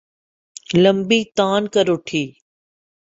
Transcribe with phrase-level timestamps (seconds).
[0.83, 2.23] لمبی تان کر اُٹھی